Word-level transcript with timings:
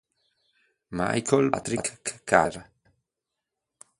Michael 0.97 1.51
Patrick 1.51 2.23
Carter 2.25 2.67